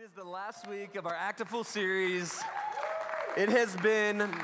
[0.00, 2.40] It is the last week of our Act a Fool series.
[3.36, 4.34] It has been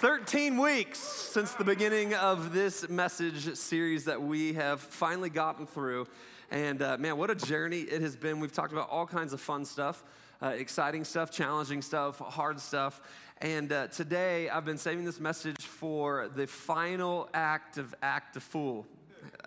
[0.00, 6.08] 13 weeks since the beginning of this message series that we have finally gotten through.
[6.50, 8.38] And uh, man, what a journey it has been.
[8.38, 10.04] We've talked about all kinds of fun stuff,
[10.42, 13.00] uh, exciting stuff, challenging stuff, hard stuff.
[13.40, 18.40] And uh, today I've been saving this message for the final act of Act a
[18.40, 18.84] Fool.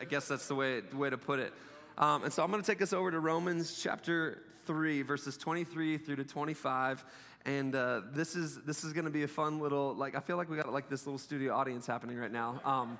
[0.02, 1.54] I guess that's the way, way to put it.
[2.00, 5.98] Um, and so I'm going to take us over to Romans chapter 3, verses 23
[5.98, 7.04] through to 25.
[7.48, 10.38] And uh, this is, this is going to be a fun little, like, I feel
[10.38, 12.62] like we got like this little studio audience happening right now.
[12.64, 13.00] Um,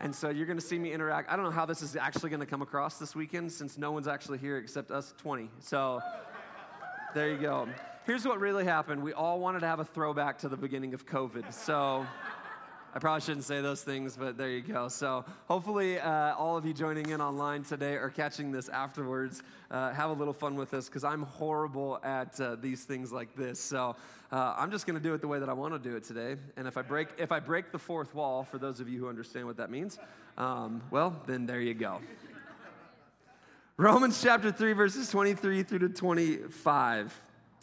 [0.00, 1.30] and so you're going to see me interact.
[1.30, 3.92] I don't know how this is actually going to come across this weekend since no
[3.92, 5.50] one's actually here except us 20.
[5.60, 6.00] So
[7.14, 7.68] there you go.
[8.06, 9.02] Here's what really happened.
[9.02, 11.52] We all wanted to have a throwback to the beginning of COVID.
[11.52, 12.06] So
[12.94, 14.88] I probably shouldn't say those things, but there you go.
[14.88, 19.94] So hopefully, uh, all of you joining in online today or catching this afterwards, uh,
[19.94, 23.58] have a little fun with this because I'm horrible at uh, these things like this.
[23.58, 23.96] So
[24.30, 26.04] uh, I'm just going to do it the way that I want to do it
[26.04, 26.36] today.
[26.58, 29.08] And if I break if I break the fourth wall, for those of you who
[29.08, 29.98] understand what that means,
[30.36, 31.98] um, well, then there you go.
[33.78, 37.20] Romans chapter 3, verses 23 through to 25.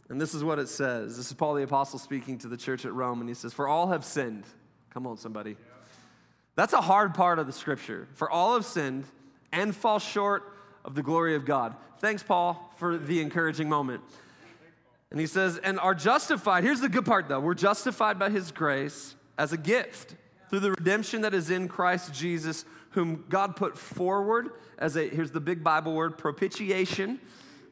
[0.10, 1.18] And this is what it says.
[1.18, 3.68] This is Paul the Apostle speaking to the church at Rome, and he says, For
[3.68, 4.44] all have sinned
[4.94, 5.56] Come on, somebody.
[6.56, 8.08] That's a hard part of the scripture.
[8.16, 9.06] For all have sinned
[9.52, 10.44] and fall short
[10.84, 11.76] of the glory of God.
[12.00, 14.02] Thanks, Paul, for the encouraging moment.
[15.12, 16.64] And he says, and are justified.
[16.64, 17.40] Here's the good part, though.
[17.40, 20.16] We're justified by his grace as a gift
[20.50, 25.32] through the redemption that is in Christ Jesus, whom God put forward as a, here's
[25.32, 27.20] the big Bible word, propitiation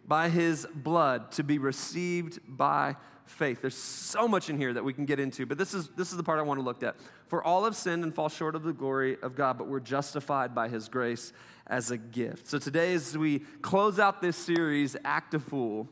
[0.07, 3.61] by his blood to be received by faith.
[3.61, 6.17] There's so much in here that we can get into, but this is, this is
[6.17, 6.95] the part I want to look at.
[7.27, 10.55] For all have sinned and fall short of the glory of God, but we're justified
[10.55, 11.33] by his grace
[11.67, 12.47] as a gift.
[12.47, 15.89] So today, as we close out this series, Act a Fool,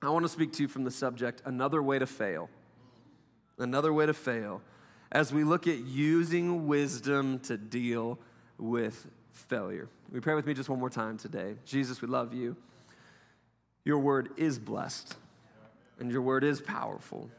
[0.00, 2.48] I want to speak to you from the subject Another Way to Fail.
[3.58, 4.62] Another Way to Fail.
[5.12, 8.18] As we look at using wisdom to deal
[8.56, 9.88] with failure.
[10.12, 11.56] We pray with me just one more time today.
[11.64, 12.56] Jesus, we love you.
[13.84, 15.16] Your word is blessed
[15.98, 17.30] and your word is powerful.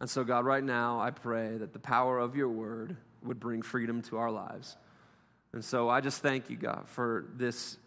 [0.00, 3.62] And so, God, right now, I pray that the power of your word would bring
[3.62, 4.76] freedom to our lives.
[5.52, 7.78] And so I just thank you, God, for this,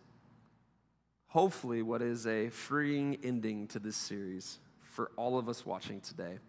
[1.27, 6.39] hopefully, what is a freeing ending to this series for all of us watching today.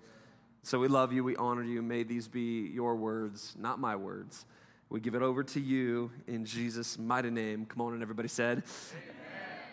[0.62, 1.82] So we love you, we honor you.
[1.82, 4.46] May these be your words, not my words.
[4.88, 7.66] We give it over to you in Jesus' mighty name.
[7.66, 8.62] Come on, and everybody said,
[8.92, 9.29] Amen.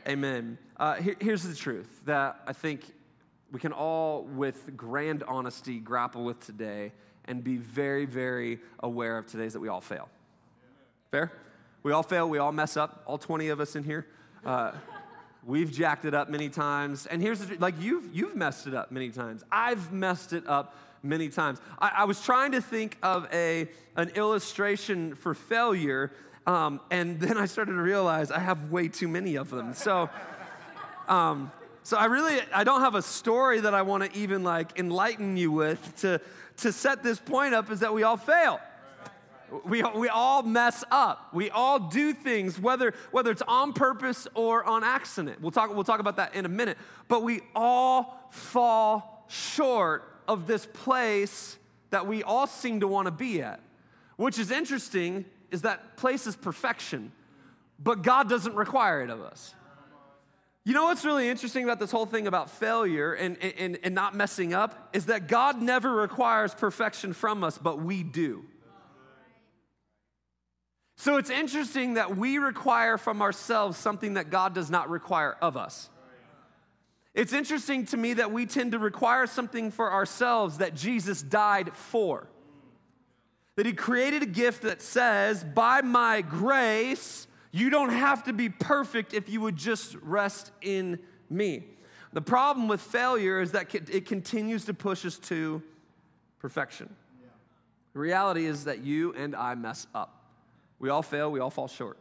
[0.08, 0.58] Amen.
[0.78, 2.94] Uh, here, here's the truth that I think
[3.52, 6.94] we can all, with grand honesty, grapple with today
[7.26, 10.08] and be very, very aware of today is that we all fail.
[11.12, 11.34] Fair?
[11.84, 14.08] We all fail, we all mess up, all 20 of us in here.
[14.46, 14.72] Uh,
[15.46, 17.06] we've jacked it up many times.
[17.06, 19.44] And here's the like you've, you've messed it up many times.
[19.52, 21.60] I've messed it up many times.
[21.80, 23.68] I, I was trying to think of a,
[23.98, 26.14] an illustration for failure,
[26.48, 29.74] um, and then I started to realize I have way too many of them.
[29.74, 30.10] So,
[31.08, 31.52] um,
[31.84, 35.38] so I really I don't have a story that I want to even like enlighten
[35.38, 36.20] you with to
[36.58, 38.60] to set this point up is that we all fail.
[39.64, 41.30] We, we all mess up.
[41.34, 45.40] We all do things, whether, whether it's on purpose or on accident.
[45.40, 46.78] We'll talk, we'll talk about that in a minute.
[47.08, 51.58] But we all fall short of this place
[51.92, 53.62] that we all seem to want to be at.
[54.18, 57.12] Which is interesting, is that place is perfection,
[57.80, 59.54] but God doesn't require it of us.
[60.64, 64.16] You know what's really interesting about this whole thing about failure and, and, and not
[64.16, 68.44] messing up is that God never requires perfection from us, but we do.
[70.98, 75.56] So it's interesting that we require from ourselves something that God does not require of
[75.56, 75.90] us.
[77.14, 81.74] It's interesting to me that we tend to require something for ourselves that Jesus died
[81.76, 82.28] for.
[83.58, 88.50] That he created a gift that says, by my grace, you don't have to be
[88.50, 91.64] perfect if you would just rest in me.
[92.14, 95.64] The problem with failure is that it continues to push us to
[96.40, 96.96] perfection.
[97.94, 100.24] The reality is that you and I mess up.
[100.78, 101.98] We all fail, we all fall short.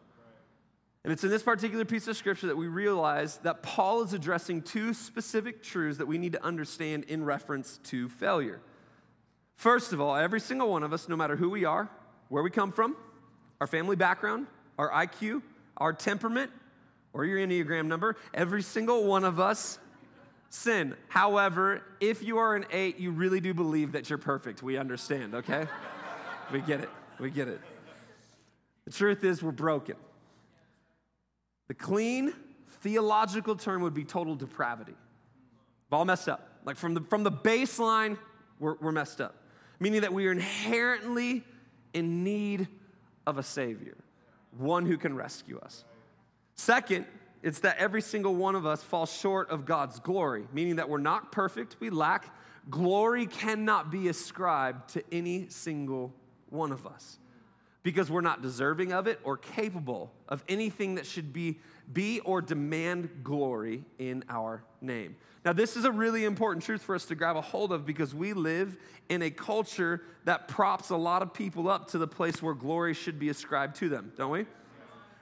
[1.04, 4.60] And it's in this particular piece of scripture that we realize that Paul is addressing
[4.60, 8.60] two specific truths that we need to understand in reference to failure.
[9.56, 11.88] First of all, every single one of us, no matter who we are,
[12.29, 12.94] where we come from,
[13.61, 14.47] our family background,
[14.79, 15.43] our IQ,
[15.79, 16.50] our temperament,
[17.12, 19.79] or your Enneagram number, every single one of us
[20.50, 20.94] sin.
[21.08, 24.62] However, if you are an eight, you really do believe that you're perfect.
[24.62, 25.67] We understand, okay?
[26.53, 26.91] we get it.
[27.19, 27.61] We get it.
[28.85, 29.97] The truth is, we're broken.
[31.69, 32.35] The clean
[32.82, 34.94] theological term would be total depravity.
[35.91, 36.61] We're all messed up.
[36.64, 38.19] Like from the, from the baseline,
[38.61, 39.35] we're, we're messed up.
[39.78, 41.44] Meaning that we are inherently
[41.93, 42.69] in need
[43.26, 43.96] of a Savior,
[44.56, 45.84] one who can rescue us.
[46.55, 47.06] Second,
[47.43, 50.99] it's that every single one of us falls short of God's glory, meaning that we're
[50.99, 52.34] not perfect, we lack.
[52.70, 56.12] Glory cannot be ascribed to any single
[56.50, 57.19] one of us
[57.82, 61.61] because we're not deserving of it or capable of anything that should be,
[61.92, 65.16] be or demand glory in our name.
[65.44, 68.14] Now, this is a really important truth for us to grab a hold of because
[68.14, 68.76] we live
[69.08, 72.94] in a culture that props a lot of people up to the place where glory
[72.94, 74.46] should be ascribed to them, don't we?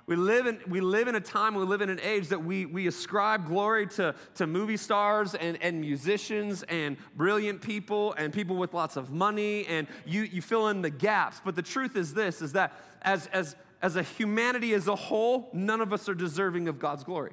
[0.07, 2.67] We live in, we live in a time, we live in an age that we,
[2.67, 8.57] we ascribe glory to, to movie stars and, and musicians and brilliant people and people
[8.57, 11.41] with lots of money, and you, you fill in the gaps.
[11.43, 15.51] But the truth is this is that as, as, as a humanity as a whole,
[15.53, 17.33] none of us are deserving of God's glory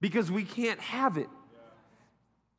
[0.00, 1.28] because we can't have it.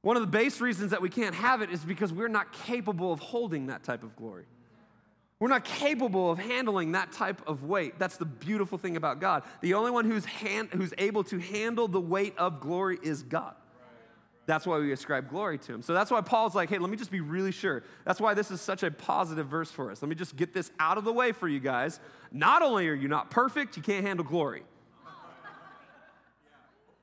[0.02, 3.14] One of the base reasons that we can't have it is because we're not capable
[3.14, 4.44] of holding that type of glory.
[5.40, 7.98] We're not capable of handling that type of weight.
[7.98, 9.44] That's the beautiful thing about God.
[9.62, 13.56] The only one who's, hand, who's able to handle the weight of glory is God.
[14.48, 15.82] That's why we ascribe glory to him.
[15.82, 17.84] So that's why Paul's like, hey, let me just be really sure.
[18.06, 20.02] That's why this is such a positive verse for us.
[20.02, 22.00] Let me just get this out of the way for you guys.
[22.32, 24.64] Not only are you not perfect, you can't handle glory.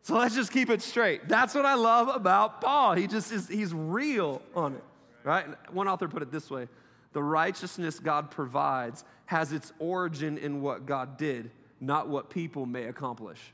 [0.03, 1.29] So let's just keep it straight.
[1.29, 2.95] That's what I love about Paul.
[2.95, 4.85] He just is, he's real on it,
[5.23, 5.47] right?
[5.73, 6.69] One author put it this way
[7.13, 11.51] the righteousness God provides has its origin in what God did,
[11.81, 13.54] not what people may accomplish.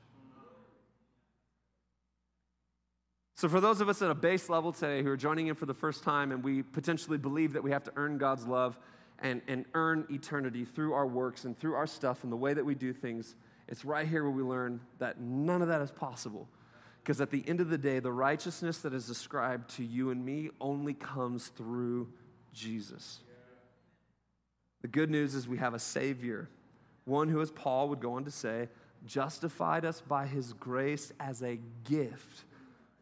[3.40, 5.64] So, for those of us at a base level today who are joining in for
[5.64, 8.78] the first time and we potentially believe that we have to earn God's love
[9.18, 12.62] and, and earn eternity through our works and through our stuff and the way that
[12.62, 16.50] we do things, it's right here where we learn that none of that is possible.
[17.02, 20.22] Because at the end of the day, the righteousness that is ascribed to you and
[20.22, 22.12] me only comes through
[22.52, 23.20] Jesus.
[24.82, 26.50] The good news is we have a Savior,
[27.06, 28.68] one who, as Paul would go on to say,
[29.06, 32.44] justified us by his grace as a gift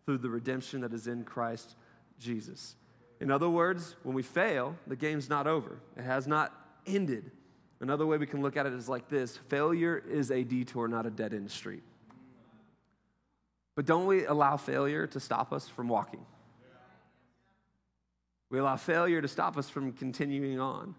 [0.09, 1.77] through the redemption that is in Christ
[2.19, 2.77] Jesus.
[3.21, 6.51] In other words, when we fail, the game's not over, it has not
[6.87, 7.31] ended.
[7.81, 11.05] Another way we can look at it is like this failure is a detour, not
[11.05, 11.83] a dead end street.
[13.75, 16.25] But don't we allow failure to stop us from walking?
[18.49, 20.95] We allow failure to stop us from continuing on.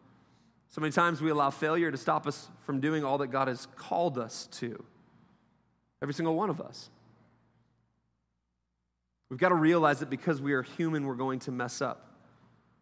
[0.69, 3.67] So many times we allow failure to stop us from doing all that God has
[3.75, 4.83] called us to.
[5.99, 6.91] Every single one of us.
[9.29, 12.05] We've got to realize that because we are human, we're going to mess up.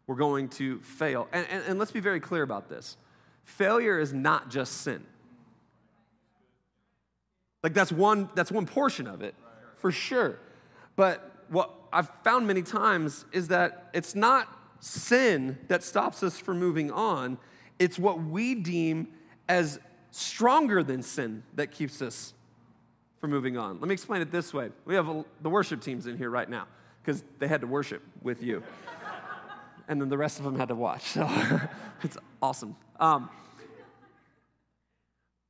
[0.08, 1.28] We're going to fail.
[1.34, 2.98] And, and, and let's be very clear about this
[3.44, 5.06] failure is not just sin.
[7.64, 9.36] Like that's one, that's one portion of it,
[9.78, 10.40] for sure.
[10.96, 14.48] But what I've found many times is that it's not
[14.80, 17.38] sin that stops us from moving on,
[17.80, 19.08] it's what we deem
[19.48, 19.80] as
[20.12, 22.34] stronger than sin that keeps us
[23.20, 23.80] from moving on.
[23.80, 24.70] Let me explain it this way.
[24.86, 25.08] We have
[25.42, 26.68] the worship teams in here right now
[27.02, 28.64] because they had to worship with you.
[29.88, 31.18] and then the rest of them had to watch.
[32.00, 32.76] So it's awesome.
[33.00, 33.30] Um,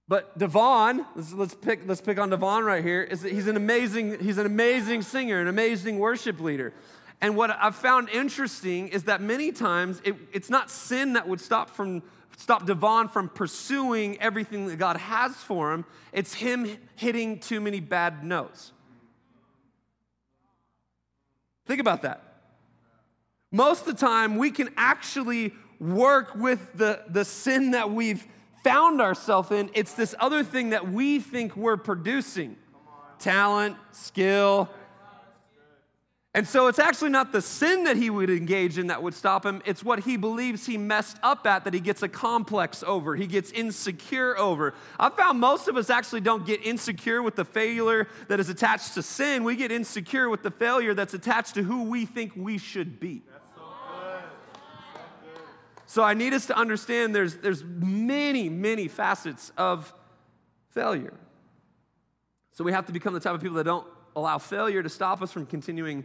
[0.07, 3.03] but Devon, let's, let's, pick, let's pick on Devon right here.
[3.03, 6.73] Is that he's an amazing, he's an amazing singer, an amazing worship leader.
[7.19, 11.41] And what I've found interesting is that many times it, it's not sin that would
[11.41, 12.03] stop from
[12.36, 15.86] stop Devon from pursuing everything that God has for him.
[16.12, 18.74] It's him hitting too many bad notes.
[21.65, 22.24] Think about that.
[23.51, 28.25] Most of the time, we can actually work with the, the sin that we've
[28.63, 29.69] found ourselves in.
[29.74, 32.55] It's this other thing that we think we're producing
[33.19, 34.69] talent, skill,
[36.34, 39.43] and so it's actually not the sin that he would engage in that would stop
[39.43, 39.62] him.
[39.65, 43.25] It's what he believes he messed up at that he gets a complex over, he
[43.25, 44.75] gets insecure over.
[45.00, 48.93] I found most of us actually don't get insecure with the failure that is attached
[48.93, 49.43] to sin.
[49.43, 53.24] We get insecure with the failure that's attached to who we think we should be.
[55.89, 59.91] So I need us to understand there's, there's many, many facets of
[60.72, 61.13] failure.
[62.51, 65.22] So we have to become the type of people that don't allow failure to stop
[65.22, 66.03] us from continuing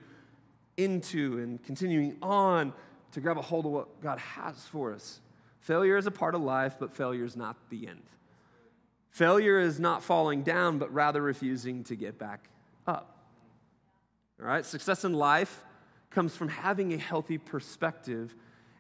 [0.77, 2.73] into and continuing on
[3.13, 5.21] to grab a hold of what God has for us.
[5.61, 8.03] Failure is a part of life, but failure is not the end.
[9.11, 12.49] Failure is not falling down, but rather refusing to get back
[12.87, 13.19] up.
[14.41, 14.65] All right?
[14.65, 15.63] Success in life
[16.11, 18.35] comes from having a healthy perspective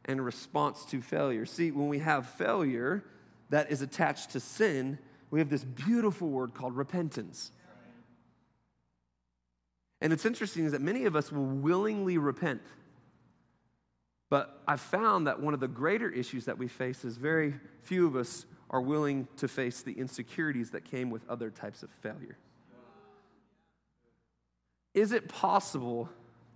[0.04, 1.46] and response to failure.
[1.46, 3.04] See, when we have failure
[3.50, 4.98] that is attached to sin,
[5.30, 7.52] we have this beautiful word called repentance.
[10.02, 12.60] And it's interesting is that many of us will willingly repent.
[14.30, 17.54] But I've found that one of the greater issues that we face is very
[17.84, 21.90] few of us are willing to face the insecurities that came with other types of
[21.90, 22.36] failure.
[24.92, 26.08] Is it possible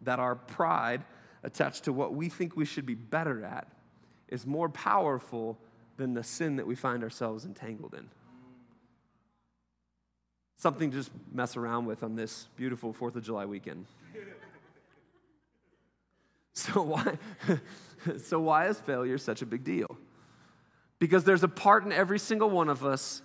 [0.02, 1.04] that our pride
[1.44, 3.68] attached to what we think we should be better at
[4.26, 5.56] is more powerful
[5.98, 8.08] than the sin that we find ourselves entangled in?
[10.56, 13.86] Something to just mess around with on this beautiful 4th of July weekend.
[16.58, 17.18] So why,
[18.24, 19.98] so why is failure such a big deal?
[20.98, 23.20] Because there's a part in every single one of us.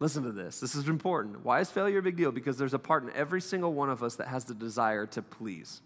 [0.00, 0.58] Listen to this.
[0.58, 1.44] This is important.
[1.44, 2.32] Why is failure a big deal?
[2.32, 5.22] Because there's a part in every single one of us that has the desire to
[5.22, 5.80] please.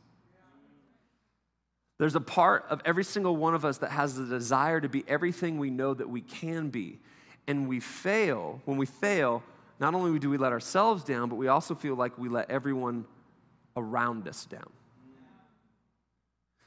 [1.98, 5.04] There's a part of every single one of us that has the desire to be
[5.06, 7.00] everything we know that we can be.
[7.46, 8.62] And we fail.
[8.64, 9.42] When we fail,
[9.82, 13.04] not only do we let ourselves down, but we also feel like we let everyone
[13.76, 14.70] around us down.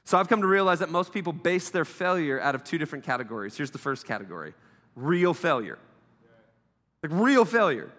[0.04, 3.06] So I've come to realize that most people base their failure out of two different
[3.06, 3.56] categories.
[3.56, 4.54] Here's the first category
[4.98, 5.80] real failure.
[7.02, 7.90] Like real failure.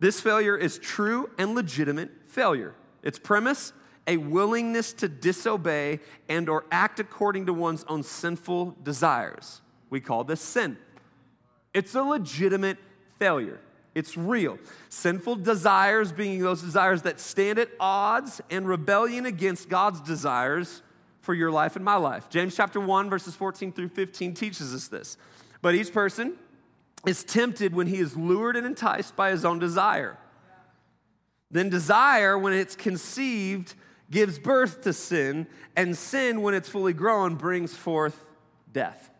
[0.00, 2.74] This failure is true and legitimate failure.
[3.04, 3.72] Its premise,
[4.08, 9.60] a willingness to disobey and or act according to one's own sinful desires.
[9.90, 10.76] We call this sin.
[11.72, 12.78] It's a legitimate
[13.20, 13.60] failure.
[13.96, 14.58] It's real.
[14.90, 20.82] Sinful desires being those desires that stand at odds and rebellion against God's desires
[21.22, 22.28] for your life and my life.
[22.28, 25.16] James chapter 1, verses 14 through 15 teaches us this.
[25.62, 26.34] But each person
[27.06, 30.18] is tempted when he is lured and enticed by his own desire.
[31.50, 33.72] Then desire, when it's conceived,
[34.10, 38.26] gives birth to sin, and sin, when it's fully grown, brings forth
[38.70, 39.10] death.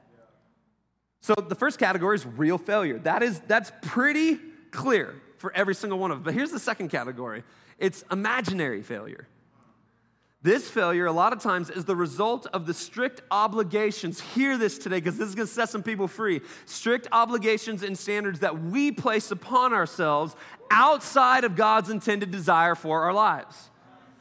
[1.20, 2.98] So the first category is real failure.
[2.98, 4.38] That is that's pretty
[4.76, 6.24] clear for every single one of them.
[6.24, 7.42] But here's the second category.
[7.78, 9.26] It's imaginary failure.
[10.42, 14.20] This failure, a lot of times, is the result of the strict obligations.
[14.20, 16.40] Hear this today because this is going to set some people free.
[16.66, 20.36] Strict obligations and standards that we place upon ourselves
[20.70, 23.70] outside of God's intended desire for our lives.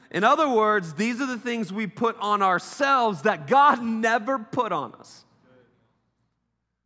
[0.09, 4.71] In other words, these are the things we put on ourselves that God never put
[4.71, 5.25] on us.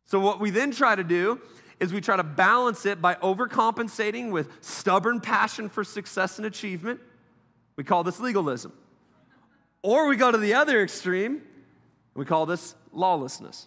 [0.04, 1.40] So, what we then try to do
[1.80, 7.00] is we try to balance it by overcompensating with stubborn passion for success and achievement.
[7.76, 8.72] We call this legalism.
[9.82, 11.40] Or we go to the other extreme,
[12.14, 13.66] we call this lawlessness.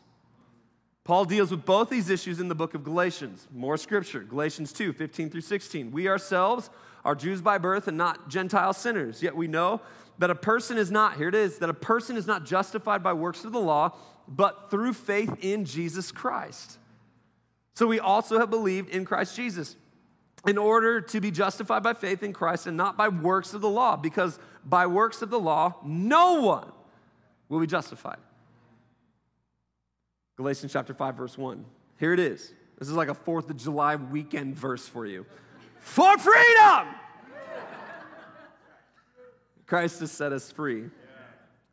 [1.03, 3.47] Paul deals with both these issues in the book of Galatians.
[3.51, 5.91] More scripture, Galatians 2 15 through 16.
[5.91, 6.69] We ourselves
[7.03, 9.81] are Jews by birth and not Gentile sinners, yet we know
[10.19, 13.13] that a person is not, here it is, that a person is not justified by
[13.13, 16.77] works of the law, but through faith in Jesus Christ.
[17.73, 19.75] So we also have believed in Christ Jesus
[20.45, 23.69] in order to be justified by faith in Christ and not by works of the
[23.69, 26.71] law, because by works of the law, no one
[27.49, 28.17] will be justified.
[30.37, 31.65] Galatians chapter 5, verse 1.
[31.99, 32.53] Here it is.
[32.77, 35.25] This is like a 4th of July weekend verse for you.
[35.79, 36.87] For freedom!
[39.65, 40.89] Christ has set us free.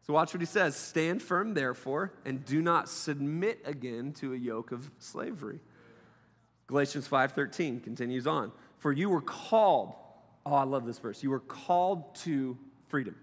[0.06, 4.36] So watch what he says Stand firm, therefore, and do not submit again to a
[4.36, 5.60] yoke of slavery.
[6.70, 8.52] Galatians 5:13 continues on.
[8.78, 9.92] For you were called,
[10.46, 11.20] oh, I love this verse.
[11.20, 13.16] You were called to freedom.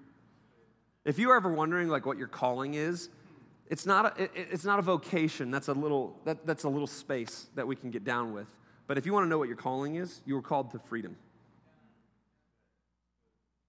[1.06, 3.10] If you're ever wondering like what your calling is,
[3.70, 5.50] it's not a, it, it's not a vocation.
[5.50, 8.48] That's a little that, that's a little space that we can get down with.
[8.86, 11.16] But if you want to know what your calling is, you were called to freedom.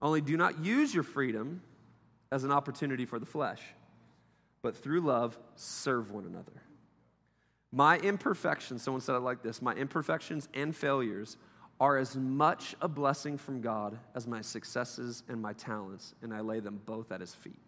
[0.03, 1.63] Only do not use your freedom
[2.33, 3.63] as an opportunity for the flesh,
[4.61, 6.63] but through love serve one another.
[7.71, 11.37] My imperfections, someone said it like this my imperfections and failures
[11.81, 16.41] are as much a blessing from God as my successes and my talents, and I
[16.41, 17.59] lay them both at his feet.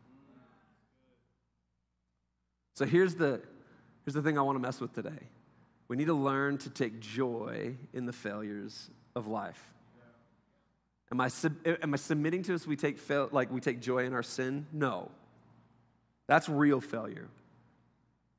[2.74, 3.40] So here's the,
[4.04, 5.28] here's the thing I want to mess with today.
[5.86, 9.62] We need to learn to take joy in the failures of life.
[11.12, 11.28] Am I,
[11.82, 14.66] am I submitting to us we take fail, like we take joy in our sin?
[14.72, 15.10] No.
[16.26, 17.28] That's real failure.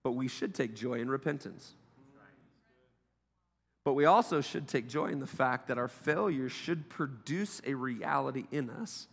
[0.03, 1.73] But we should take joy in repentance.
[3.83, 7.73] But we also should take joy in the fact that our failures should produce a
[7.73, 9.07] reality in us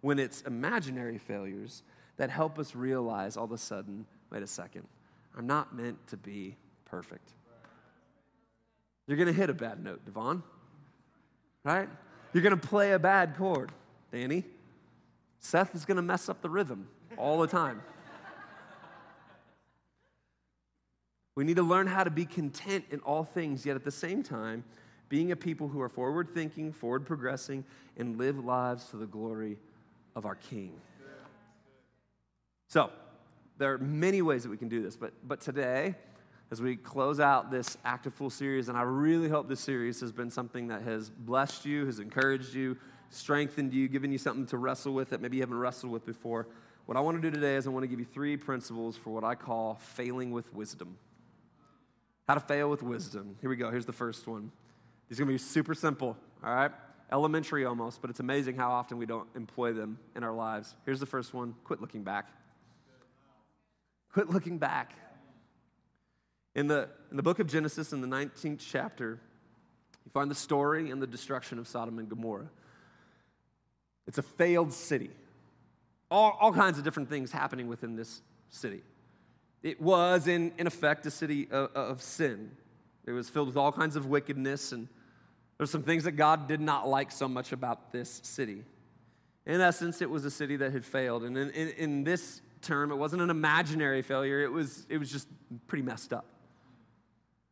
[0.00, 1.82] when it's imaginary failures
[2.16, 4.86] that help us realize all of a sudden wait a second,
[5.36, 6.56] I'm not meant to be
[6.86, 7.32] perfect.
[9.06, 10.42] You're going to hit a bad note, Devon,
[11.64, 11.88] right?
[12.32, 13.70] You're going to play a bad chord,
[14.10, 14.44] Danny.
[15.40, 17.82] Seth is going to mess up the rhythm all the time.
[21.34, 24.22] We need to learn how to be content in all things, yet at the same
[24.22, 24.64] time,
[25.08, 27.64] being a people who are forward thinking, forward progressing,
[27.96, 29.58] and live lives to the glory
[30.14, 30.72] of our King.
[32.68, 32.90] So,
[33.58, 35.94] there are many ways that we can do this, but, but today,
[36.50, 40.00] as we close out this Act a Fool series, and I really hope this series
[40.00, 42.76] has been something that has blessed you, has encouraged you,
[43.10, 46.46] strengthened you, given you something to wrestle with that maybe you haven't wrestled with before.
[46.86, 49.10] What I want to do today is I want to give you three principles for
[49.10, 50.96] what I call failing with wisdom.
[52.32, 53.36] How to fail with wisdom.
[53.42, 53.70] Here we go.
[53.70, 54.50] Here's the first one.
[55.06, 56.70] These are going to be super simple, all right?
[57.12, 60.74] Elementary almost, but it's amazing how often we don't employ them in our lives.
[60.86, 62.30] Here's the first one quit looking back.
[64.14, 64.94] Quit looking back.
[66.54, 69.20] In the, in the book of Genesis, in the 19th chapter,
[70.02, 72.48] you find the story and the destruction of Sodom and Gomorrah.
[74.06, 75.10] It's a failed city.
[76.10, 78.80] All, all kinds of different things happening within this city.
[79.62, 82.50] It was, in, in effect, a city of, of sin.
[83.06, 84.88] It was filled with all kinds of wickedness, and
[85.58, 88.64] there's some things that God did not like so much about this city.
[89.46, 91.24] In essence, it was a city that had failed.
[91.24, 95.10] And in, in, in this term, it wasn't an imaginary failure, it was, it was
[95.10, 95.28] just
[95.66, 96.26] pretty messed up.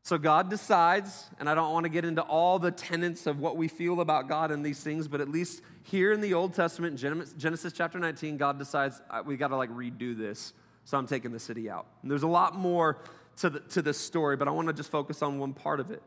[0.02, 3.56] So God decides, and I don't want to get into all the tenets of what
[3.56, 6.98] we feel about God and these things, but at least here in the Old Testament,
[7.36, 10.54] Genesis chapter 19, God decides we got to like redo this.
[10.84, 11.86] So I'm taking the city out.
[12.02, 12.98] And there's a lot more
[13.38, 15.90] to, the, to this story, but I want to just focus on one part of
[15.90, 16.02] it.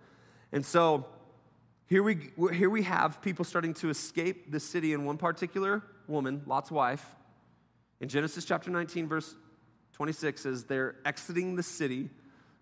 [0.52, 1.06] And so
[1.88, 6.44] here we, here we have people starting to escape the city, and one particular woman,
[6.46, 7.06] Lot's wife,
[8.00, 9.36] in Genesis chapter 19, verse
[9.94, 12.10] 26, says they're exiting the city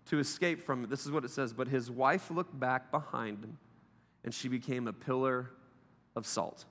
[0.06, 0.90] to escape from it.
[0.90, 3.58] This is what it says But his wife looked back behind him,
[4.24, 5.50] and she became a pillar
[6.14, 6.64] of salt.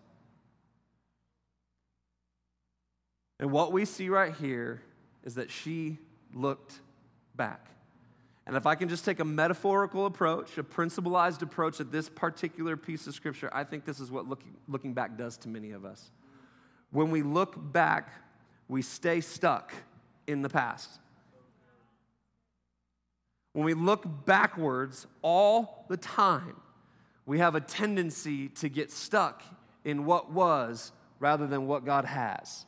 [3.40, 4.82] And what we see right here
[5.24, 5.98] is that she
[6.34, 6.80] looked
[7.36, 7.68] back.
[8.48, 12.75] And if I can just take a metaphorical approach, a principalized approach at this particular
[12.75, 15.86] piece of scripture, I think this is what looking, looking back does to many of
[15.86, 16.10] us.
[16.92, 18.10] When we look back,
[18.68, 19.74] we stay stuck
[20.28, 21.00] in the past.
[23.53, 26.55] When we look backwards all the time,
[27.25, 29.44] we have a tendency to get stuck
[29.86, 32.66] in what was rather than what God has.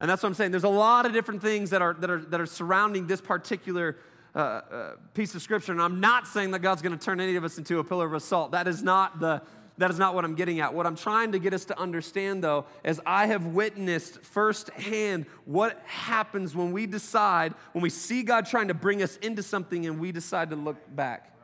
[0.00, 0.50] And that's what I'm saying.
[0.50, 3.96] There's a lot of different things that are, that are, that are surrounding this particular
[4.34, 5.72] uh, uh, piece of scripture.
[5.72, 8.12] And I'm not saying that God's going to turn any of us into a pillar
[8.14, 8.52] of salt.
[8.52, 9.42] That is not the,
[9.76, 10.72] that is not what I'm getting at.
[10.72, 15.82] What I'm trying to get us to understand, though, is I have witnessed firsthand what
[15.84, 19.98] happens when we decide, when we see God trying to bring us into something and
[19.98, 21.34] we decide to look back.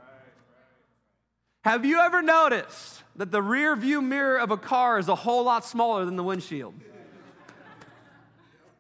[1.65, 5.43] Have you ever noticed that the rear view mirror of a car is a whole
[5.43, 6.75] lot smaller than the windshield?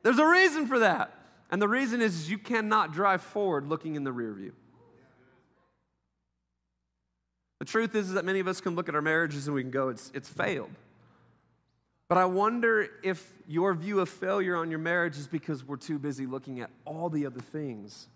[0.06, 1.12] There's a reason for that.
[1.50, 4.52] And the reason is you cannot drive forward looking in the rear view.
[7.58, 9.62] The truth is, is that many of us can look at our marriages and we
[9.62, 10.70] can go, it's, it's failed.
[12.06, 15.98] But I wonder if your view of failure on your marriage is because we're too
[15.98, 18.06] busy looking at all the other things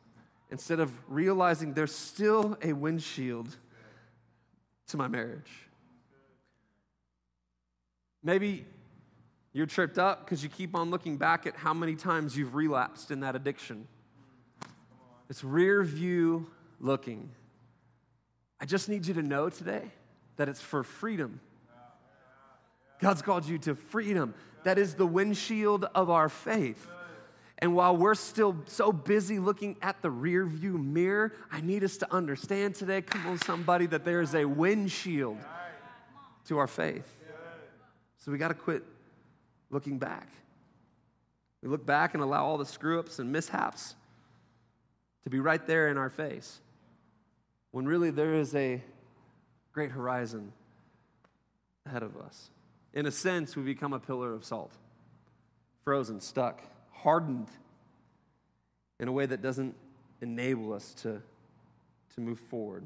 [0.52, 3.56] instead of realizing there's still a windshield
[4.86, 5.50] to my marriage.
[8.22, 8.64] Maybe
[9.52, 13.10] you're tripped up because you keep on looking back at how many times you've relapsed
[13.10, 13.88] in that addiction.
[15.28, 17.30] It's rear view looking.
[18.60, 19.90] I just need you to know today
[20.36, 21.40] that it's for freedom.
[23.00, 24.34] God's called you to freedom.
[24.64, 26.88] That is the windshield of our faith.
[27.58, 31.98] And while we're still so busy looking at the rear view mirror, I need us
[31.98, 35.38] to understand today, come on, somebody, that there is a windshield
[36.46, 37.20] to our faith.
[38.18, 38.82] So we got to quit
[39.70, 40.28] looking back.
[41.62, 43.94] We look back and allow all the screw ups and mishaps
[45.24, 46.60] to be right there in our face
[47.70, 48.82] when really there is a
[49.72, 50.52] great horizon
[51.86, 52.50] ahead of us.
[52.92, 54.72] In a sense, we become a pillar of salt,
[55.84, 57.48] frozen, stuck, hardened
[58.98, 59.74] in a way that doesn't
[60.20, 61.22] enable us to,
[62.14, 62.84] to move forward.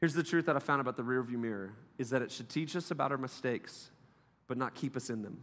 [0.00, 2.74] Here's the truth that I found about the rearview mirror is that it should teach
[2.74, 3.90] us about our mistakes,
[4.48, 5.38] but not keep us in them.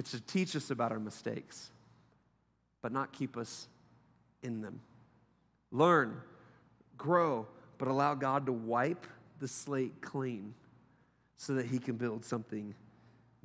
[0.00, 1.70] It to teach us about our mistakes,
[2.80, 3.68] but not keep us
[4.42, 4.80] in them
[5.70, 6.22] learn,
[6.96, 9.06] grow, but allow God to wipe
[9.40, 10.54] the slate clean
[11.36, 12.74] so that He can build something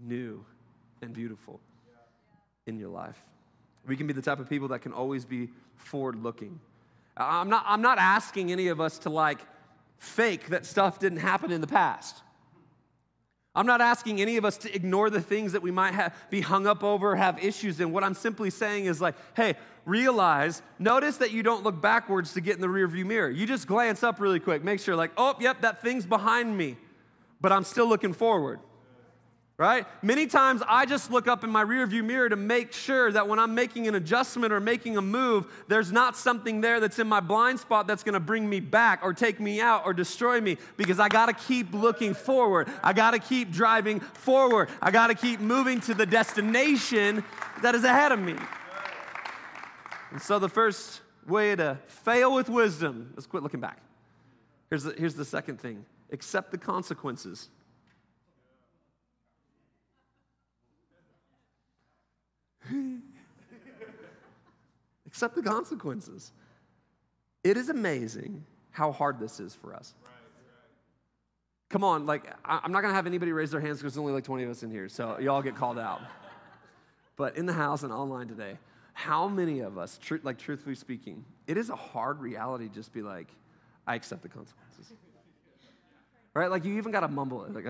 [0.01, 0.45] new
[1.01, 1.59] and beautiful
[2.65, 3.19] in your life.
[3.85, 6.61] We can be the type of people that can always be forward looking.
[7.17, 9.41] I'm not, I'm not asking any of us to like
[9.97, 12.23] fake that stuff didn't happen in the past.
[13.55, 16.41] I'm not asking any of us to ignore the things that we might have, be
[16.41, 17.91] hung up over, have issues in.
[17.91, 22.41] What I'm simply saying is like, hey, realize, notice that you don't look backwards to
[22.41, 23.29] get in the rearview mirror.
[23.29, 26.77] You just glance up really quick, make sure, like, oh, yep, that thing's behind me.
[27.41, 28.59] but I'm still looking forward
[29.57, 29.87] right?
[30.01, 33.39] Many times I just look up in my rearview mirror to make sure that when
[33.39, 37.21] I'm making an adjustment or making a move, there's not something there that's in my
[37.21, 40.99] blind spot that's gonna bring me back or take me out or destroy me because
[40.99, 42.67] I gotta keep looking forward.
[42.83, 44.69] I gotta keep driving forward.
[44.81, 47.23] I gotta keep moving to the destination
[47.61, 48.35] that is ahead of me.
[50.11, 53.79] And so the first way to fail with wisdom, let's quit looking back.
[54.69, 57.49] Here's the, here's the second thing accept the consequences.
[65.07, 66.31] Accept the consequences.
[67.43, 69.93] It is amazing how hard this is for us.
[71.69, 74.23] Come on, like, I'm not gonna have anybody raise their hands because there's only like
[74.23, 76.01] 20 of us in here, so y'all get called out.
[77.17, 78.57] But in the house and online today,
[78.91, 83.01] how many of us, tr- like truthfully speaking, it is a hard reality just be
[83.01, 83.29] like,
[83.87, 84.91] I accept the consequences.
[86.33, 86.51] Right?
[86.51, 87.53] Like, you even gotta mumble it.
[87.53, 87.65] Like,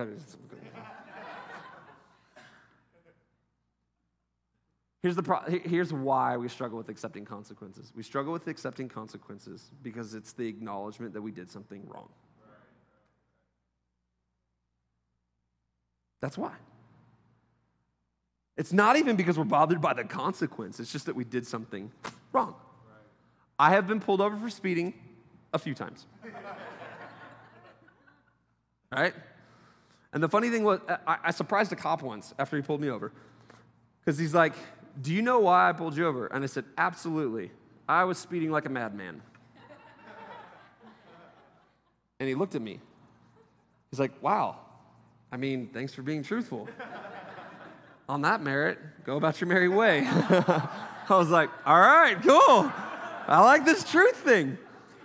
[5.02, 7.92] Here's, the pro- here's why we struggle with accepting consequences.
[7.94, 12.08] We struggle with accepting consequences because it's the acknowledgement that we did something wrong.
[16.20, 16.52] That's why.
[18.56, 21.92] It's not even because we're bothered by the consequence, it's just that we did something
[22.32, 22.54] wrong.
[23.58, 24.94] I have been pulled over for speeding
[25.52, 26.06] a few times.
[28.92, 29.14] right?
[30.12, 32.88] And the funny thing was, I, I surprised a cop once after he pulled me
[32.90, 33.12] over.
[34.00, 34.54] Because he's like,
[35.00, 36.26] do you know why I pulled you over?
[36.26, 37.50] And I said, Absolutely.
[37.88, 39.22] I was speeding like a madman.
[42.18, 42.80] and he looked at me.
[43.90, 44.58] He's like, Wow.
[45.30, 46.68] I mean, thanks for being truthful.
[48.08, 50.02] On that merit, go about your merry way.
[50.06, 50.68] I
[51.10, 52.72] was like, All right, cool.
[53.28, 54.58] I like this truth thing.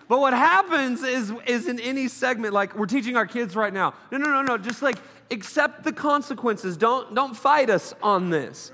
[0.08, 3.94] But what happens is, is in any segment, like we're teaching our kids right now,
[4.12, 4.98] no, no, no, no, just like
[5.32, 6.76] accept the consequences.
[6.76, 8.72] Don't, don't fight us on this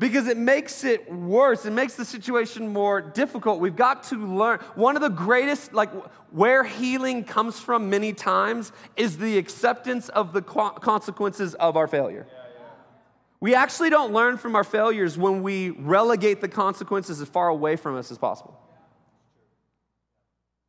[0.00, 1.66] because it makes it worse.
[1.66, 3.60] It makes the situation more difficult.
[3.60, 4.58] We've got to learn.
[4.74, 5.92] One of the greatest, like,
[6.32, 12.26] where healing comes from many times is the acceptance of the consequences of our failure.
[13.40, 17.76] We actually don't learn from our failures when we relegate the consequences as far away
[17.76, 18.58] from us as possible.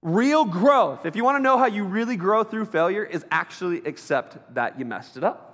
[0.01, 3.77] Real growth, if you want to know how you really grow through failure, is actually
[3.85, 5.50] accept that you messed it up.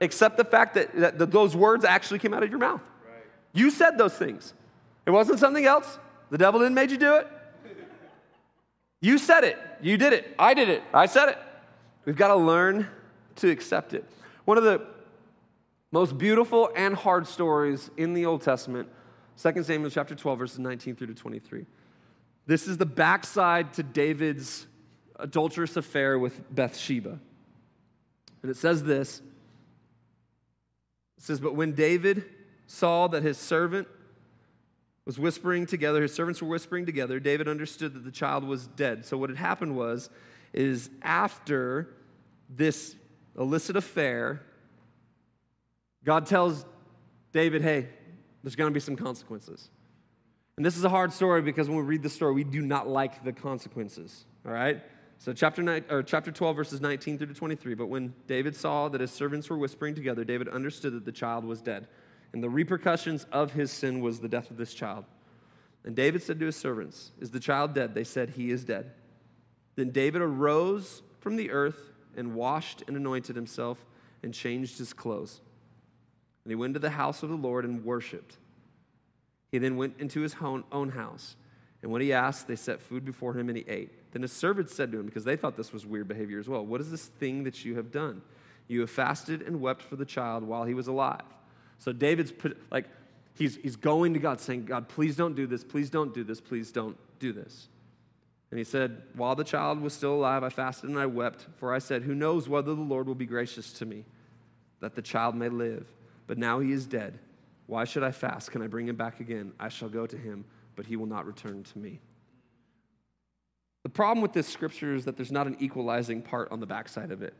[0.00, 2.80] Accept the fact that, that, that those words actually came out of your mouth.
[3.06, 3.22] Right.
[3.52, 4.52] You said those things.
[5.06, 5.98] It wasn't something else.
[6.30, 7.28] The devil didn't make you do it.
[9.00, 9.58] You said it.
[9.82, 10.34] You did it.
[10.38, 10.82] I did it.
[10.92, 11.38] I said it.
[12.06, 12.88] We've got to learn
[13.36, 14.04] to accept it.
[14.46, 14.86] One of the
[15.92, 18.88] most beautiful and hard stories in the Old Testament,
[19.40, 21.66] 2 Samuel chapter 12, verses 19 through to 23.
[22.46, 24.66] This is the backside to David's
[25.18, 27.18] adulterous affair with Bathsheba.
[28.42, 29.22] And it says this
[31.16, 32.24] it says, But when David
[32.66, 33.88] saw that his servant
[35.04, 39.04] was whispering together, his servants were whispering together, David understood that the child was dead.
[39.04, 40.08] So what had happened was,
[40.52, 41.90] is after
[42.48, 42.94] this
[43.36, 44.42] illicit affair,
[46.04, 46.64] God tells
[47.32, 47.88] David, hey,
[48.42, 49.68] there's going to be some consequences.
[50.56, 52.86] And this is a hard story because when we read the story, we do not
[52.86, 54.80] like the consequences, all right?
[55.18, 57.74] So chapter, nine, or chapter 12, verses 19 through to 23.
[57.74, 61.44] But when David saw that his servants were whispering together, David understood that the child
[61.44, 61.86] was dead.
[62.32, 65.04] And the repercussions of his sin was the death of this child.
[65.84, 67.94] And David said to his servants, Is the child dead?
[67.94, 68.90] They said, He is dead.
[69.76, 73.84] Then David arose from the earth and washed and anointed himself
[74.22, 75.40] and changed his clothes.
[76.44, 78.36] And he went to the house of the Lord and worshiped.
[79.50, 81.36] He then went into his own house.
[81.84, 84.10] And when he asked, they set food before him and he ate.
[84.12, 86.64] Then his servants said to him, because they thought this was weird behavior as well,
[86.64, 88.22] What is this thing that you have done?
[88.68, 91.20] You have fasted and wept for the child while he was alive.
[91.78, 92.86] So David's put, like,
[93.34, 96.40] he's, he's going to God saying, God, please don't do this, please don't do this,
[96.40, 97.68] please don't do this.
[98.50, 101.74] And he said, While the child was still alive, I fasted and I wept, for
[101.74, 104.06] I said, Who knows whether the Lord will be gracious to me,
[104.80, 105.86] that the child may live?
[106.26, 107.18] But now he is dead.
[107.66, 108.52] Why should I fast?
[108.52, 109.52] Can I bring him back again?
[109.60, 112.00] I shall go to him, but he will not return to me.
[113.82, 117.10] The problem with this scripture is that there's not an equalizing part on the backside
[117.10, 117.34] of it.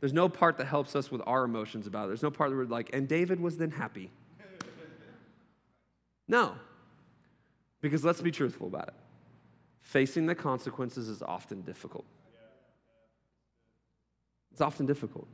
[0.00, 2.08] There's no part that helps us with our emotions about it.
[2.08, 4.10] There's no part that we're like, and David was then happy.
[6.30, 6.56] No.
[7.80, 8.94] Because let's be truthful about it.
[9.80, 12.04] Facing the consequences is often difficult.
[14.52, 15.26] It's often difficult.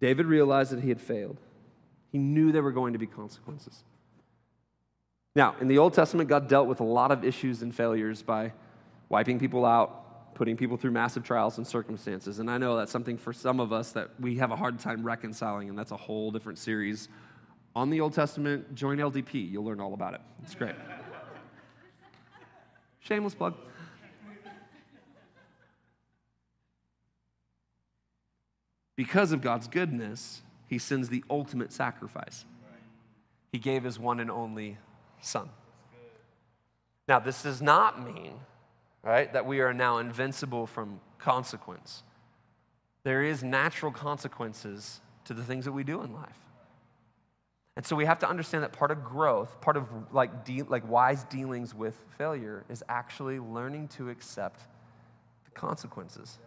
[0.00, 1.38] David realized that he had failed.
[2.10, 3.84] He knew there were going to be consequences.
[5.36, 8.54] Now, in the Old Testament, God dealt with a lot of issues and failures by
[9.10, 12.38] wiping people out, putting people through massive trials and circumstances.
[12.38, 15.04] And I know that's something for some of us that we have a hard time
[15.04, 17.10] reconciling, and that's a whole different series.
[17.74, 19.52] On the Old Testament, join LDP.
[19.52, 20.22] You'll learn all about it.
[20.42, 20.74] It's great.
[23.00, 23.56] Shameless plug.
[28.96, 32.46] Because of God's goodness, He sends the ultimate sacrifice.
[33.52, 34.78] He gave His one and only
[35.20, 35.48] Son.
[37.08, 38.34] Now, this does not mean,
[39.02, 42.02] right, that we are now invincible from consequence.
[43.04, 46.38] There is natural consequences to the things that we do in life.
[47.76, 50.88] And so we have to understand that part of growth, part of like, de- like
[50.88, 54.62] wise dealings with failure, is actually learning to accept
[55.44, 56.38] the consequences.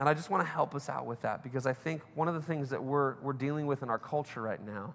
[0.00, 2.34] And I just want to help us out with that because I think one of
[2.34, 4.94] the things that we're, we're dealing with in our culture right now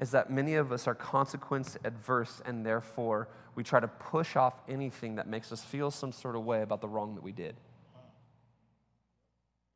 [0.00, 4.54] is that many of us are consequence adverse and therefore we try to push off
[4.66, 7.54] anything that makes us feel some sort of way about the wrong that we did.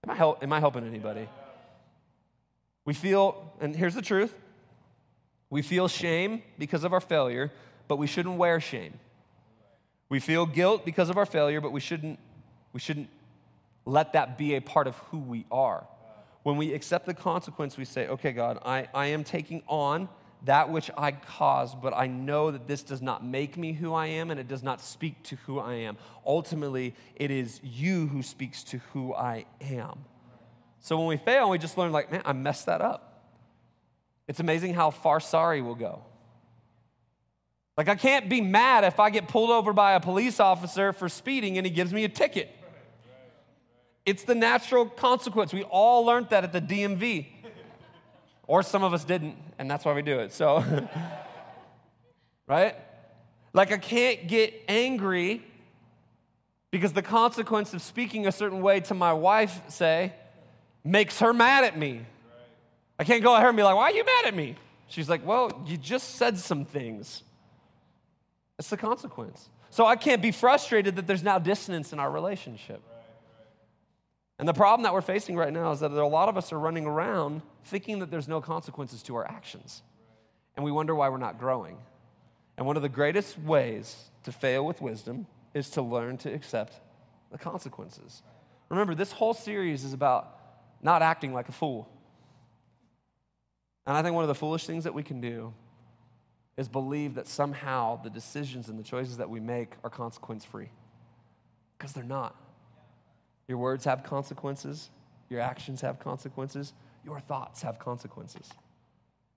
[0.03, 1.29] Am I, help, am I helping anybody?
[2.87, 4.35] We feel, and here's the truth
[5.51, 7.53] we feel shame because of our failure,
[7.87, 8.99] but we shouldn't wear shame.
[10.09, 12.19] We feel guilt because of our failure, but we shouldn't,
[12.73, 13.09] we shouldn't
[13.85, 15.87] let that be a part of who we are.
[16.44, 20.11] When we accept the consequence, we say, okay, God, I, I am taking on
[20.44, 24.09] that which I caused, but I know that this does not make me who I
[24.09, 25.96] am and it does not speak to who I am.
[26.26, 30.04] Ultimately, it is you who speaks to who I am.
[30.80, 33.24] So when we fail, we just learn, like, man, I messed that up.
[34.28, 36.02] It's amazing how far sorry we'll go.
[37.78, 41.09] Like, I can't be mad if I get pulled over by a police officer for
[41.09, 42.54] speeding and he gives me a ticket.
[44.07, 45.53] It's the natural consequence.
[45.53, 47.27] We all learned that at the DMV.
[48.47, 50.33] Or some of us didn't, and that's why we do it.
[50.33, 50.62] So,
[52.47, 52.77] right?
[53.55, 55.43] Like, I can't get angry
[56.71, 60.12] because the consequence of speaking a certain way to my wife, say,
[60.83, 62.05] makes her mad at me.
[62.99, 64.57] I can't go at her and be like, why are you mad at me?
[64.88, 67.23] She's like, well, you just said some things.
[68.59, 69.49] That's the consequence.
[69.71, 72.83] So I can't be frustrated that there's now dissonance in our relationship.
[74.38, 76.59] And the problem that we're facing right now is that a lot of us are
[76.59, 79.83] running around thinking that there's no consequences to our actions.
[80.57, 81.79] And we wonder why we're not growing.
[82.57, 86.81] And one of the greatest ways to fail with wisdom is to learn to accept
[87.31, 88.23] the consequences.
[88.68, 90.38] Remember, this whole series is about
[90.83, 91.88] not acting like a fool.
[93.87, 95.53] And I think one of the foolish things that we can do
[96.57, 100.70] is believe that somehow the decisions and the choices that we make are consequence free.
[101.77, 102.37] Because they're not.
[103.48, 104.90] Your words have consequences,
[105.28, 106.72] your actions have consequences,
[107.04, 108.48] your thoughts have consequences.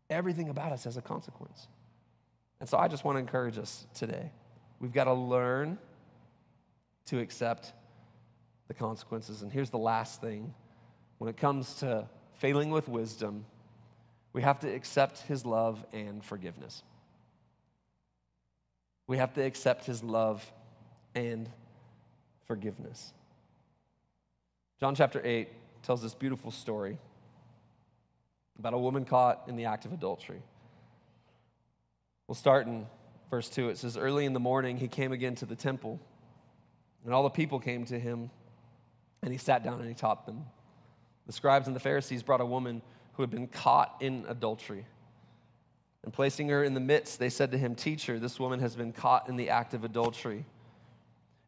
[0.10, 1.68] Everything about us has a consequence.
[2.60, 4.32] And so I just want to encourage us today.
[4.80, 5.78] We've got to learn
[7.08, 7.74] to accept
[8.68, 9.42] the consequences.
[9.42, 10.54] And here's the last thing
[11.18, 13.46] when it comes to failing with wisdom
[14.38, 16.84] we have to accept his love and forgiveness.
[19.08, 20.52] We have to accept his love
[21.16, 21.50] and
[22.46, 23.14] forgiveness.
[24.80, 25.50] John chapter 8
[25.82, 27.00] tells this beautiful story
[28.60, 30.42] about a woman caught in the act of adultery.
[32.28, 32.86] We'll start in
[33.32, 33.70] verse 2.
[33.70, 36.00] It says, Early in the morning, he came again to the temple,
[37.04, 38.30] and all the people came to him,
[39.24, 40.46] and he sat down and he taught them.
[41.26, 44.86] The scribes and the Pharisees brought a woman who had been caught in adultery.
[46.04, 48.94] And placing her in the midst, they said to him, Teacher, this woman has been
[48.94, 50.46] caught in the act of adultery.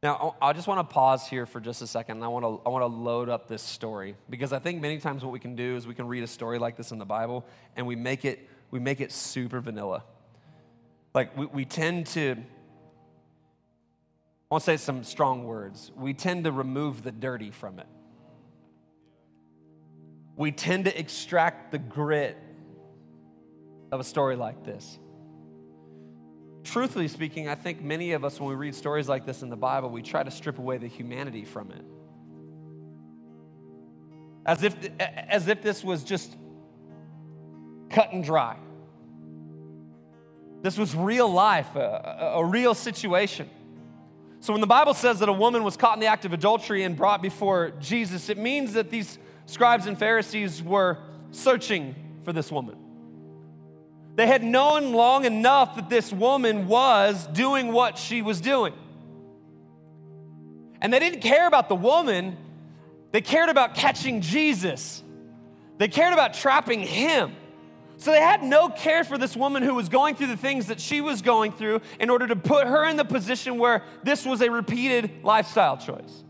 [0.02, 2.62] Now, I just want to pause here for just a second, and I want to,
[2.66, 5.56] I want to load up this story because I think many times what we can
[5.56, 8.24] do is we can read a story like this in the Bible and we make
[8.24, 10.04] it, we make it super vanilla.
[11.14, 12.44] Like, we, we tend to, I
[14.50, 17.88] won't say some strong words, we tend to remove the dirty from it
[20.40, 22.38] we tend to extract the grit
[23.92, 24.98] of a story like this.
[26.64, 29.56] Truthfully speaking, I think many of us, when we read stories like this in the
[29.56, 31.86] Bible, we try to strip away the humanity from it.
[34.46, 36.36] As if, as if this was just
[37.90, 38.58] cut and dry.
[40.62, 43.50] This was real life, a, a, real situation.
[44.42, 46.84] So when the Bible says that a woman was caught in the act of adultery
[46.84, 50.98] and brought before Jesus, it means that these scribes and Pharisees were
[51.32, 52.76] searching for this woman.
[54.20, 58.74] They had known long enough that this woman was doing what she was doing.
[60.82, 62.36] And they didn't care about the woman,
[63.14, 65.02] they cared about catching Jesus.
[65.78, 67.34] They cared about trapping him.
[67.96, 70.82] So they had no care for this woman who was going through the things that
[70.82, 74.42] she was going through in order to put her in the position where this was
[74.42, 76.26] a repeated lifestyle choice.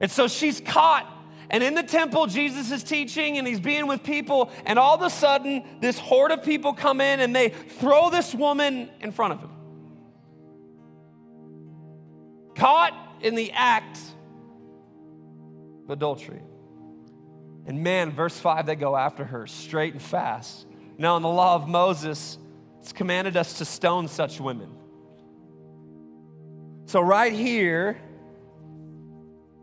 [0.00, 1.12] And so she's caught.
[1.50, 4.50] And in the temple, Jesus is teaching and he's being with people.
[4.66, 8.34] And all of a sudden, this horde of people come in and they throw this
[8.34, 9.50] woman in front of him.
[12.54, 13.98] Caught in the act
[15.84, 16.42] of adultery.
[17.66, 20.66] And man, verse 5, they go after her straight and fast.
[20.98, 22.38] Now, in the law of Moses,
[22.80, 24.70] it's commanded us to stone such women.
[26.86, 28.00] So, right here,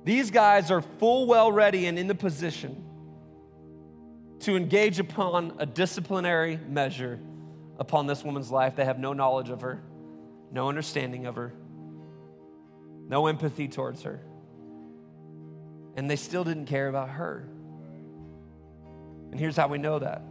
[0.06, 2.84] these guys are full well ready and in the position
[4.41, 7.20] to engage upon a disciplinary measure
[7.80, 8.76] upon this woman's life.
[8.76, 9.82] They have no knowledge of her,
[10.52, 11.54] no understanding of her,
[13.08, 14.22] no empathy towards her.
[15.96, 17.50] And they still didn't care about her.
[19.32, 20.22] And here's how we know that.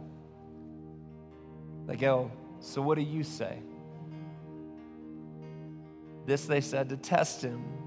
[1.85, 3.59] They go, So what do you say?
[6.25, 7.84] This they said to test him,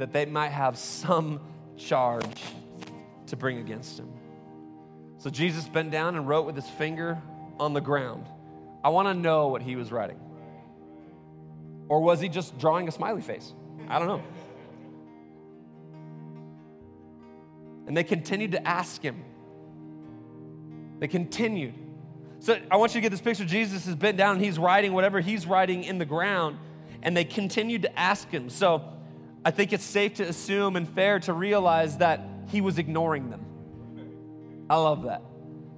[0.00, 1.40] that they might have some
[1.76, 2.42] charge
[3.26, 4.08] to bring against him.
[5.18, 7.20] So Jesus bent down and wrote with his finger
[7.58, 8.26] on the ground.
[8.82, 10.18] I want to know what he was writing.
[11.90, 13.52] Or was he just drawing a smiley face?
[13.88, 14.22] I don't know.
[17.86, 19.22] And they continued to ask him,
[20.98, 21.74] they continued.
[22.38, 23.44] So I want you to get this picture.
[23.44, 26.56] Jesus is bent down and he's writing whatever he's writing in the ground,
[27.02, 28.48] and they continued to ask him.
[28.48, 28.82] So
[29.44, 33.44] I think it's safe to assume and fair to realize that he was ignoring them.
[34.68, 35.22] I love that.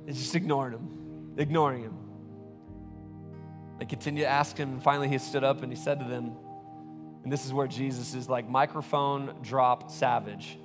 [0.07, 1.99] It's just ignoring him, ignoring him.
[3.79, 6.37] They continue to ask him, and finally he stood up and he said to them,
[7.23, 10.59] and this is where Jesus is like microphone drop savage.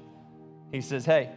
[0.71, 1.29] He says, Hey,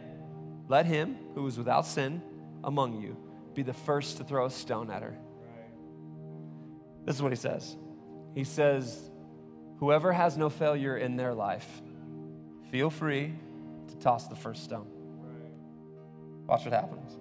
[0.67, 2.21] let him who is without sin
[2.63, 3.17] among you
[3.53, 5.15] be the first to throw a stone at her.
[7.05, 7.75] This is what he says.
[8.33, 9.10] He says,
[9.81, 11.81] Whoever has no failure in their life,
[12.69, 13.33] feel free
[13.87, 14.85] to toss the first stone.
[16.45, 17.17] Watch what happens.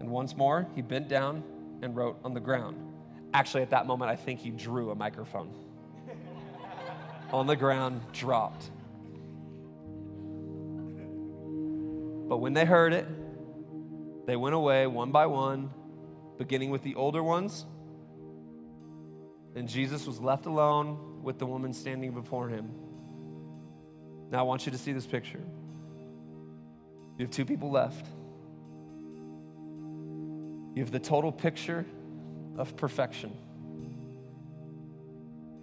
[0.00, 1.44] And once more, he bent down
[1.82, 2.78] and wrote on the ground.
[3.34, 5.52] Actually, at that moment, I think he drew a microphone
[7.30, 8.70] on the ground, dropped.
[12.26, 13.06] But when they heard it,
[14.26, 15.68] they went away one by one,
[16.38, 17.66] beginning with the older ones.
[19.54, 22.70] And Jesus was left alone with the woman standing before him.
[24.30, 25.40] Now, I want you to see this picture.
[27.16, 28.06] You have two people left.
[30.74, 31.84] You have the total picture
[32.56, 33.32] of perfection,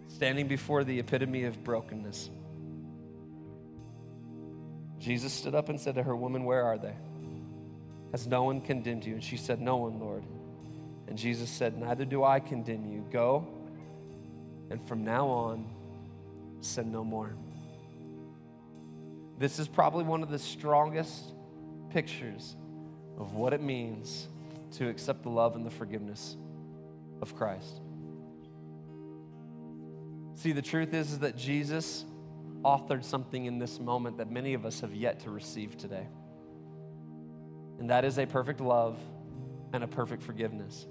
[0.08, 2.30] standing before the epitome of brokenness.
[5.00, 6.96] Jesus stood up and said to her, Woman, where are they?
[8.12, 9.14] Has no one condemned you?
[9.14, 10.24] And she said, No one, Lord.
[11.08, 13.06] And Jesus said, Neither do I condemn you.
[13.12, 13.48] Go,
[14.70, 15.66] and from now on,
[16.62, 17.36] sin no more.
[19.38, 21.34] This is probably one of the strongest
[21.90, 22.56] pictures
[23.18, 24.28] of what it means
[24.74, 26.38] to accept the love and the forgiveness
[27.22, 27.82] of Christ.
[30.36, 32.06] See, the truth is, is that Jesus
[32.64, 36.08] authored something in this moment that many of us have yet to receive today
[37.80, 38.98] and that is a perfect love
[39.74, 40.88] and a perfect forgiveness.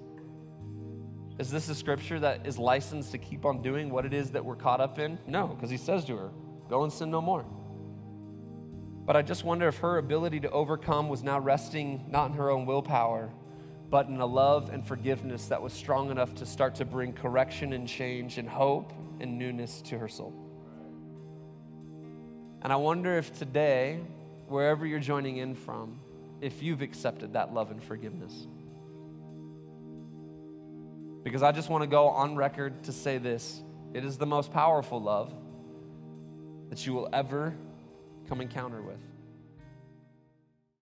[1.37, 4.45] Is this a scripture that is licensed to keep on doing what it is that
[4.45, 5.19] we're caught up in?
[5.27, 6.31] No, because he says to her,
[6.69, 7.45] Go and sin no more.
[9.05, 12.49] But I just wonder if her ability to overcome was now resting not in her
[12.49, 13.31] own willpower,
[13.89, 17.73] but in a love and forgiveness that was strong enough to start to bring correction
[17.73, 20.33] and change and hope and newness to her soul.
[22.63, 23.99] And I wonder if today,
[24.47, 25.99] wherever you're joining in from,
[26.41, 28.47] if you've accepted that love and forgiveness.
[31.25, 33.63] Because I just want to go on record to say this
[33.95, 35.33] it is the most powerful love
[36.69, 37.55] that you will ever
[38.29, 38.99] come encounter with.